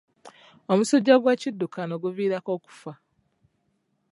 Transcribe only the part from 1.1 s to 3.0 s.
gw'ekiddukano guviirako okufa.